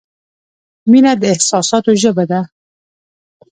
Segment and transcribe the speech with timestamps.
[0.91, 2.41] •مینه د احساساتو ژبه ده.